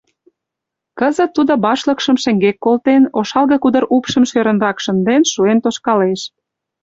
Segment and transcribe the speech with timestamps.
[0.99, 6.21] Кызыт тудо башлыкшым шеҥгек колтен, ошалге кудыр упшым шӧрынрак шынден шуэн тошкалеш.